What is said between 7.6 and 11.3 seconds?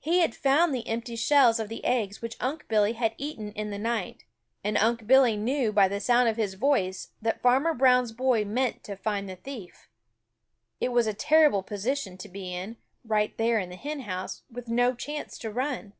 Brown's boy meant to find the thief. It was a